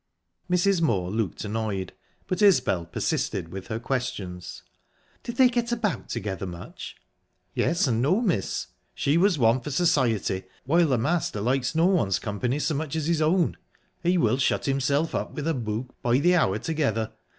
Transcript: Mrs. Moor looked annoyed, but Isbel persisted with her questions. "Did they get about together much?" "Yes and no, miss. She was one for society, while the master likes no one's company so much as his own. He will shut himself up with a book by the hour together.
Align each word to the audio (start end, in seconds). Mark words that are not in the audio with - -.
Mrs. 0.49 0.81
Moor 0.81 1.11
looked 1.11 1.45
annoyed, 1.45 1.93
but 2.25 2.41
Isbel 2.41 2.87
persisted 2.87 3.49
with 3.49 3.67
her 3.67 3.79
questions. 3.79 4.63
"Did 5.21 5.35
they 5.35 5.47
get 5.47 5.71
about 5.71 6.09
together 6.09 6.47
much?" 6.47 6.95
"Yes 7.53 7.85
and 7.85 8.01
no, 8.01 8.19
miss. 8.19 8.65
She 8.95 9.15
was 9.15 9.37
one 9.37 9.61
for 9.61 9.69
society, 9.69 10.45
while 10.65 10.87
the 10.87 10.97
master 10.97 11.39
likes 11.39 11.75
no 11.75 11.85
one's 11.85 12.17
company 12.17 12.57
so 12.57 12.73
much 12.73 12.95
as 12.95 13.05
his 13.05 13.21
own. 13.21 13.57
He 14.01 14.17
will 14.17 14.37
shut 14.39 14.65
himself 14.65 15.13
up 15.13 15.35
with 15.35 15.47
a 15.47 15.53
book 15.53 15.93
by 16.01 16.17
the 16.17 16.35
hour 16.35 16.57
together. 16.57 17.11